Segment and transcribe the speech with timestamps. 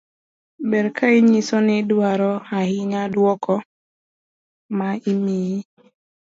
[0.69, 3.53] ber ka inyiso ni idwaro ahinya duoko
[4.77, 5.59] ma imiyi